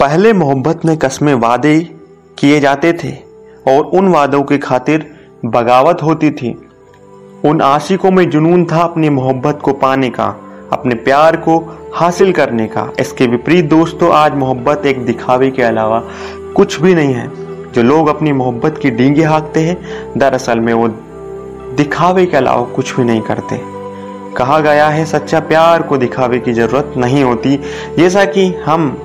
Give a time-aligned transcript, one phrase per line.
[0.00, 1.78] पहले मोहब्बत में कस्में वादे
[2.38, 3.12] किए जाते थे
[3.68, 6.68] और उन वादों के खातिर बगावत होती थी।
[7.44, 10.24] उन आशिकों में जुनून था अपनी मोहब्बत को पाने का,
[10.72, 16.02] अपने प्यार को हासिल करने का। इसके विपरीत दोस्तों, आज मोहब्बत एक दिखावे के अलावा
[16.56, 17.30] कुछ भी नहीं है।
[17.72, 19.76] जो लोग अपनी मोहब्बत की डींगे हाँकते हैं,
[20.18, 20.88] दरअसल में वो
[21.76, 23.60] दिखावे के अलावा कुछ भी नहीं करते।
[24.34, 27.60] कहा गया है, सच्चा प्यार को दिखावे की ज़रूरत नहीं होती।
[27.98, 29.02] जैसा कि हम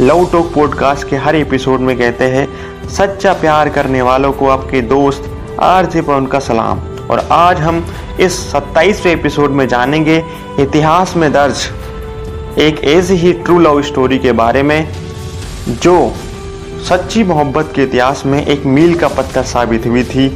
[0.00, 2.46] लव टॉक पॉडकास्ट के हर एपिसोड में कहते हैं,
[2.88, 5.24] सच्चा प्यार करने वालों को आपके दोस्त
[5.60, 7.84] आरजे पर उनका सलाम। और आज हम
[8.20, 10.22] इस 27वें एपिसोड में जानेंगे
[10.60, 11.68] इतिहास में दर्ज
[12.58, 14.88] एक ऐसी ही ट्रू लव स्टोरी के बारे में,
[15.68, 16.14] जो
[16.88, 20.30] सच्ची मोहब्बत के इतिहास में एक मील का पत्थर साबित हुई थी।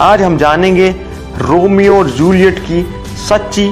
[0.00, 0.90] आज हम जानेंगे
[1.38, 2.86] रोमियो और जूलियट की
[3.28, 3.70] सच्ची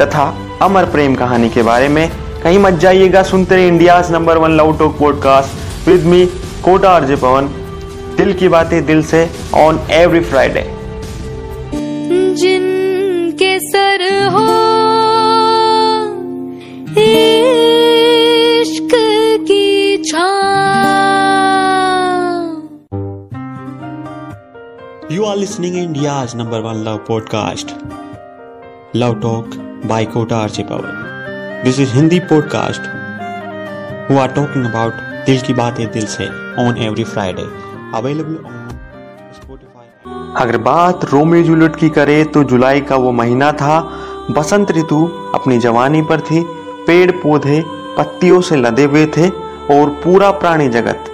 [0.00, 2.10] तथा अमर प्रेम कहानी के बारे में
[2.48, 6.24] कहीं मत जाइएगा सुनते रहे India number one love talk podcast with me
[6.64, 7.48] Kota RJ Pawan
[8.16, 9.18] दिल की बातें दिल से
[9.54, 10.62] ऑन एवरी फ्राइडे
[12.40, 14.04] जिनके सर
[14.36, 14.44] हो
[17.02, 18.94] इश्क
[19.50, 19.66] की
[25.10, 27.76] You are listening India's number one love podcast,
[28.94, 29.60] Love Talk
[29.92, 31.07] by Kota Archie Pawan.
[31.58, 32.84] This is Hindi podcast.
[34.08, 34.92] Who are talking about
[35.26, 36.26] दिल की बातें दिल से
[37.04, 37.46] Friday.
[37.94, 38.68] Available on
[39.38, 39.86] Spotify.
[40.42, 43.80] अगर बात रोमियो जूलियट की करे तो जुलाई का वो महीना था।
[44.30, 46.44] बसंत ऋतु अपनी जवानी पर थी।
[46.86, 47.64] पेड़ पौधे
[47.98, 49.28] पत्तियों से लदे हुए थे
[49.78, 51.04] और पूरा प्राणी जगत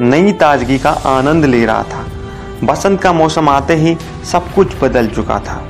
[0.00, 2.06] नई ताजगी का आनंद ले रहा था।
[2.64, 3.96] बसंत का मौसम आते ही
[4.32, 5.68] सब कुछ बदल चुका था।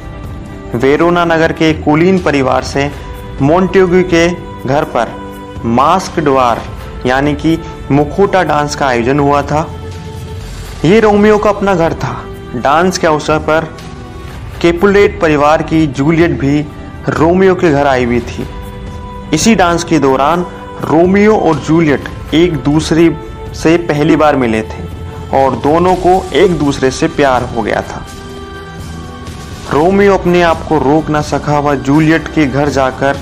[0.75, 3.04] वेरोना नगर के कुलीन परिवार से
[3.43, 4.29] मोन्टेग्यू के
[4.69, 5.09] घर पर
[5.65, 6.61] मास्क द्वार,
[7.07, 7.59] यानी कि
[7.91, 9.67] मुखोटा डांस का आयोजन हुआ था।
[10.85, 12.15] ये रोमियो का अपना घर था।
[12.55, 13.65] डांस के अवसर पर
[14.63, 16.61] केपुलेट परिवार की जूलियट भी
[17.09, 18.47] रोमियो के घर आई हुई थी।
[19.35, 20.47] इसी डांस के दौरान
[20.81, 23.17] रोमियो और जूलियट एक दूसरे
[23.55, 24.83] से पहली बार मिले थे
[25.37, 28.07] और दोनों को एक दूसरे से प्यार हो गया था।
[29.71, 33.19] रोमियो अपने आप को रोक ना सका, वह जूलियट के घर जाकर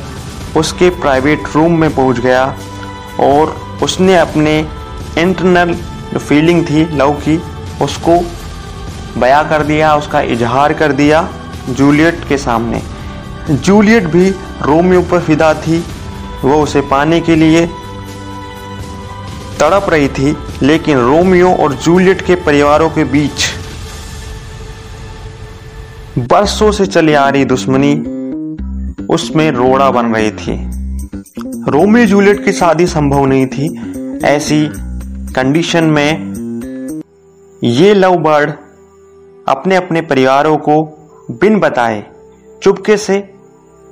[0.56, 2.44] उसके प्राइवेट रूम में पहुँच गया
[3.20, 4.58] और उसने अपने
[5.18, 5.72] इंटरनल
[6.12, 7.36] जो फीलिंग थी, लव की,
[7.82, 8.18] उसको
[9.20, 11.28] बया कर दिया, उसका इजहार कर दिया
[11.68, 12.82] जूलियट के सामने।
[13.50, 14.28] जूलियट भी
[14.62, 15.84] रोमियो पर फिदा थी
[16.44, 17.66] वो उसे पाने के लिए
[19.60, 23.51] तड़प रही थी, लेकिन रोमियो और जूलियट के परिवारों के बीच
[26.18, 27.94] बरसों से चली आ रही दुश्मनी
[29.06, 30.56] उसमें रोड़ा बन रही थी।
[31.70, 33.68] रोमियो जूलियट की शादी संभव नहीं थी।
[34.24, 34.68] ऐसी
[35.34, 37.02] कंडीशन में
[37.64, 38.50] ये लव बर्ड
[39.48, 40.82] अपने अपने परिवारों को
[41.30, 42.04] बिन बताए
[42.62, 43.16] चुपके से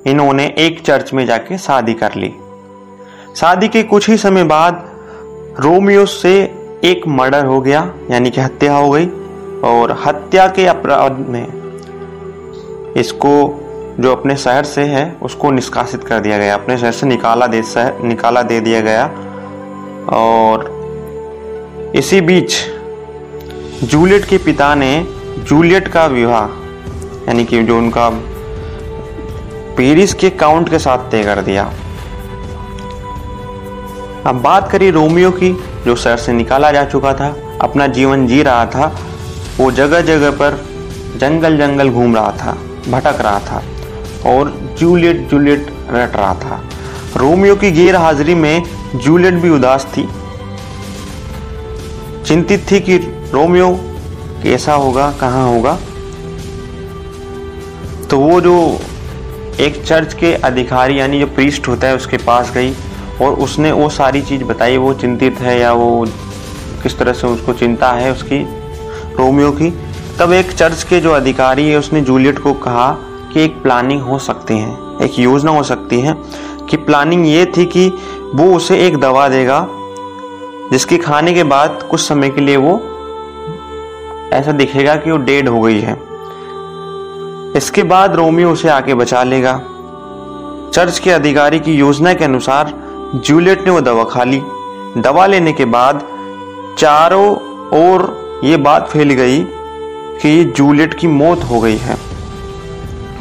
[0.07, 2.31] इन्होंने एक चर्च में जाके शादी कर ली।
[3.35, 4.85] शादी के कुछ ही समय बाद
[5.59, 6.33] रोमियो से
[6.83, 9.07] एक मर्डर हो गया, यानी कि हत्या हो गई
[9.63, 11.60] और हत्या के अपराध में
[12.97, 13.57] इसको
[13.99, 17.63] जो अपने शहर से है, उसको निष्कासित कर दिया गया। अपने शहर से निकाला दे,
[17.63, 19.11] शहर, निकाला दे दिया गया।
[20.09, 20.81] और
[21.95, 22.53] इसी बीच
[23.83, 25.07] जूलियट के पिता ने,
[25.39, 26.45] जूलियट का विवाह,
[27.27, 28.09] यानी कि जो उनका
[29.77, 31.73] पेरिस के काउंट के साथ तय कर दिया।
[34.25, 38.43] अब बात करें रोमियो की, जो शहर से निकाला जा चुका था, अपना जीवन जी
[38.43, 38.99] रहा था,
[39.57, 40.65] वो जगह जगह पर
[41.17, 43.63] जंगल जंगल घूम रहा था। भटक रहा था
[44.25, 46.61] और जूलियट जूलियट रट रहा था।
[47.17, 48.63] रोमियो की गैर हाजिरी में
[48.95, 50.07] जूलियट भी उदास थी।
[52.25, 52.97] चिंतित थी कि
[53.33, 53.79] रोमियो
[54.43, 55.77] कैसा होगा, कहाँ होगा।
[58.09, 58.79] तो वो जो
[59.59, 62.73] एक चर्च के अधिकारी, यानी जो प्रीस्ट होता है, उसके पास गई
[63.21, 66.05] और उसने वो सारी चीज़ बताई। वो चिंतित है या वो
[66.83, 68.43] किस तरह से उसको चिंता है उसकी,
[69.15, 69.69] रोमियो की।
[70.21, 72.91] तब एक चर्च के जो अधिकारी है, उसने जूलियट को कहा
[73.33, 74.71] कि एक प्लानिंग हो सकती है,
[75.01, 76.13] एक योजना हो सकती है
[76.69, 77.87] कि प्लानिंग ये थी कि
[78.35, 79.65] वो उसे एक दवा देगा,
[80.71, 82.73] जिसके खाने के बाद कुछ समय के लिए वो
[84.33, 85.93] ऐसा दिखेगा कि वो डेड हो गई है।
[87.57, 89.53] इसके बाद रोमियो उसे आके बचा लेगा।
[90.73, 92.73] चर्च के अधिकारी की योजना के अनुसार
[93.15, 94.41] जूलियट ने वो दवा खा ली।
[94.97, 96.03] दवा लेने के बाद
[96.77, 97.31] चारों
[97.79, 99.43] ओर ये बात फैल गई
[100.21, 101.97] कि जूलियट की मौत हो गई है।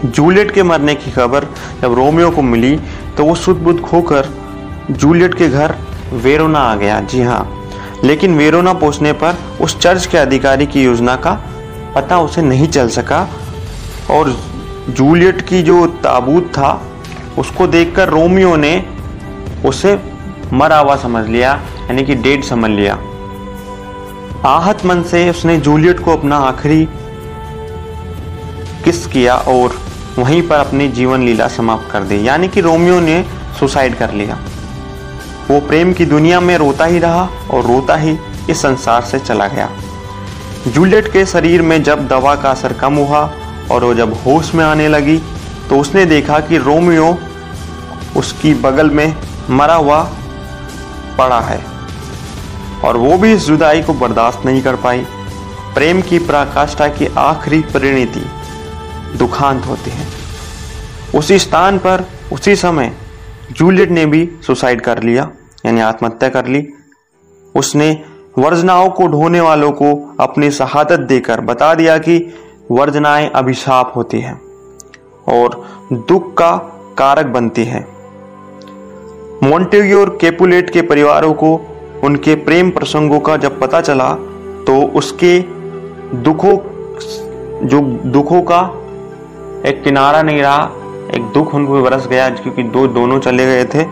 [0.04, 1.44] जूलियट के मरने की खबर
[1.82, 2.76] जब रोमियो को मिली
[3.16, 4.28] तो वो सुध बुद्ध खोकर
[4.90, 5.74] जूलियट के घर
[6.14, 7.46] वेरोना आ गया। जी हाँ
[8.04, 11.32] लेकिन वेरोना पहुँचने पर उस चर्च के अधिकारी की योजना का
[11.94, 13.28] पता उसे नहीं चल सका,
[14.10, 14.36] और
[14.90, 16.70] जूलियट की जो ताबूत था,
[17.38, 18.72] उसको देखकर रोमियो ने
[19.64, 19.98] उसे
[20.52, 22.98] मरा हुआ समझ लिया, यानी कि डेड समझ लिया।
[24.46, 26.84] आहत मन से उसने जूलियट को अपना आखिरी
[28.84, 29.74] किस किया और
[30.18, 33.22] वहीं पर अपनी जीवन लीला समाप्त कर दी। यानी कि रोमियो ने
[33.58, 34.38] सुसाइड कर लिया।
[35.50, 38.16] वो प्रेम की दुनिया में रोता ही रहा और रोता ही
[38.50, 39.68] इस संसार से चला गया।
[40.68, 43.20] जूलियट के शरीर में जब दवा का असर कम हुआ
[43.70, 45.18] और वो जब होश में आने लगी
[45.68, 47.16] तो उसने देखा कि रोमियो
[48.16, 49.14] उसकी बगल में
[49.50, 50.02] मरा हुआ
[51.18, 51.60] पड़ा है।
[52.84, 55.06] और वो भी इस जुदाई को बर्दाश्त नहीं कर पाई।
[55.74, 58.24] प्रेम की पराकाष्ठा की आखिरी परिणति
[59.18, 60.06] दुखांत होती है।
[61.14, 62.92] उसी स्थान पर, उसी समय,
[63.52, 65.30] जूलियट ने भी सुसाइड कर लिया,
[65.66, 66.68] यानी आत्महत्या कर ली।
[67.56, 68.04] उसने
[68.38, 72.34] वर्जनाओं को ढोने वालों को अपनी शहादत देकर बता दिया कि
[72.70, 74.40] वर्जनाएँ अभिशाप होती हैं
[75.28, 76.56] और दुख का
[76.98, 77.86] कारक बनती है।
[79.42, 81.69] मोन्टेग्यू और केपुलेट के परिवारों को
[82.04, 84.12] उनके प्रेम प्रसंगों का जब पता चला
[84.66, 85.38] तो उसके
[86.18, 86.56] दुखों,
[87.68, 88.60] जो दुखों का
[89.66, 90.62] एक किनारा नहीं रहा,
[91.14, 93.84] एक दुख उनको बरस गया, क्योंकि दो दोनों चले गए थे।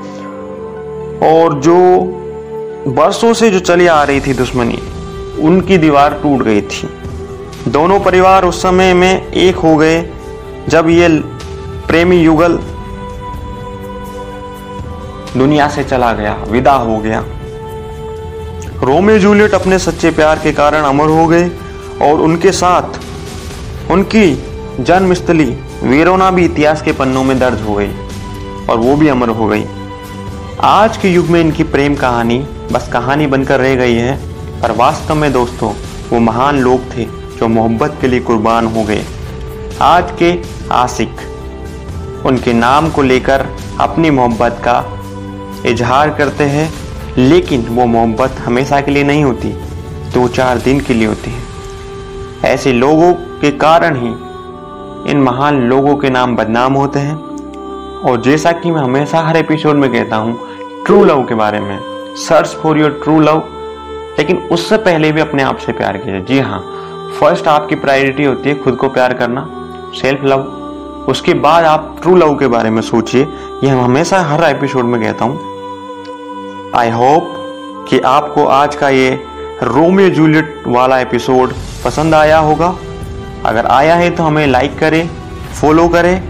[1.26, 1.76] और जो
[2.88, 4.78] बरसों से जो चली आ रही थी दुश्मनी,
[5.40, 6.88] उनकी दीवार टूट गई थी।
[7.68, 10.00] दोनों परिवार उस समय में एक हो गए,
[10.68, 11.08] जब ये
[11.88, 12.58] प्रेमी युगल
[15.36, 17.24] दुनिया से चला गया, विदा हो गया।
[18.78, 21.48] रोमियो जूलियट अपने सच्चे प्यार के कारण अमर हो गए
[22.02, 24.30] और उनके साथ उनकी
[24.80, 25.46] जन्मस्थली
[25.82, 27.90] वेरोना भी इतिहास के पन्नों में दर्ज हो गई
[28.66, 29.64] और वो भी अमर हो गई।
[30.60, 32.38] आज के युग में इनकी प्रेम कहानी
[32.72, 34.16] बस कहानी बनकर रह गई है,
[34.62, 35.72] पर वास्तव में दोस्तों,
[36.10, 37.04] वो महान लोग थे
[37.38, 39.04] जो मोहब्बत के लिए कुर्बान हो गए।
[39.82, 40.34] आज के
[40.74, 41.16] आशिक,
[42.26, 43.46] उनके नाम को लेकर
[43.80, 44.82] अपनी मोहब्बत का
[45.66, 46.72] इजहार करते हैं।
[47.18, 49.48] लेकिन वो मोहब्बत हमेशा के लिए नहीं होती,
[50.14, 51.42] दो चार दिन के लिए होती है।
[52.44, 57.16] ऐसे लोगों के कारण ही इन महान लोगों के नाम बदनाम होते हैं।
[58.00, 60.38] और जैसा कि मैं हमेशा हर एपिसोड में कहता हूँ
[60.86, 61.78] ट्रू लव के बारे में।
[62.18, 63.42] Search for your true love
[64.18, 66.60] लेकिन उससे पहले भी अपने आप से प्यार कीजिए। जी हाँ
[67.20, 69.48] फ़र्स्ट आपकी प्रायोरिटी होती है खुद को प्यार करना
[70.00, 70.40] सेल्फ लव
[71.08, 75.00] उसके बाद आप ट्रू लव के बारे में सोचिए। ये हम हमेशा हर एपिसोड में
[75.02, 75.57] कहता हूँ
[76.76, 77.34] आई होप
[77.90, 79.24] कि आपको आज का ये
[79.62, 81.52] रोमियो जूलियट वाला एपिसोड
[81.84, 82.76] पसंद आया होगा।
[83.44, 85.08] अगर आया है तो हमें लाइक करें
[85.60, 86.22] फॉलो करें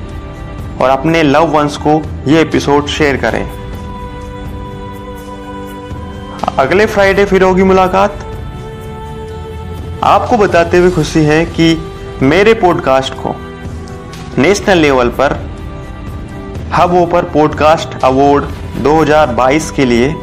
[0.78, 3.50] और अपने लव वंस को ये एपिसोड शेयर करें।
[6.58, 8.16] अगले फ्राइडे फिर होगी मुलाकात।
[10.02, 11.92] आपको बताते हुए खुशी है कि
[12.22, 13.34] मेरे पॉडकास्ट को
[14.38, 15.48] नेशनल लेवल पर
[16.74, 18.44] हब ओपर पॉडकास्ट अवार्ड
[18.84, 20.16] 2022 के लिए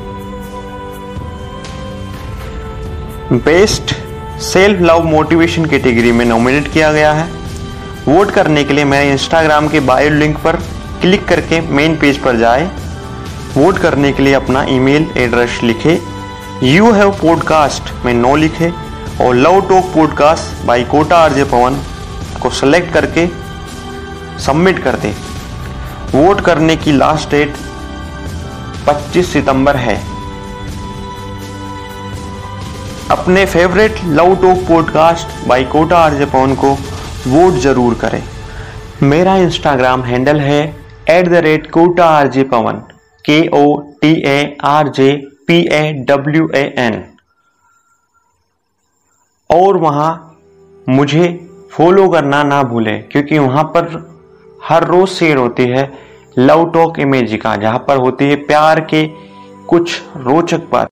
[3.32, 3.96] best
[4.42, 7.30] self love motivation category में नॉमिनेट किया गया है।
[8.08, 10.56] वोट करने के लिए मेरे इंस्टाग्राम के बायो लिंक पर
[11.02, 12.72] क्लिक करके मेन पेज पर जाए।
[13.58, 16.02] वोट करने के लिए अपना ईमेल एड्रेस लिखे।
[16.64, 18.72] यू हैव पॉडकास्ट में नो लिखे
[19.22, 21.82] और love talk podcast by Kota RJ Pawan
[22.42, 23.28] को सेलेक्ट करके
[24.40, 25.16] सबमिट कर दे।
[26.16, 27.56] वोट करने की लास्ट डेट
[28.88, 30.15] 25 सितंबर है।
[33.16, 36.72] अपने favourite love talk podcast by Kota RJ Pawan को
[37.28, 38.22] वोट ज़रूर करें।
[39.04, 40.62] मेरा इंस्टाग्राम हैंडल है
[41.10, 42.82] at the rate Kota R J Pawan
[43.26, 45.12] K O T A R J
[45.48, 47.04] P A W A N
[49.50, 50.12] और वहाँ
[50.90, 51.28] मुझे
[51.72, 53.88] फॉलो करना ना भूलें, क्योंकि वहाँ पर
[54.60, 55.92] हर रोज शेयर होती है
[56.38, 59.08] लव टॉक इमेज का, जहाँ पर होती है प्यार के
[59.70, 60.84] कुछ रोचक बात।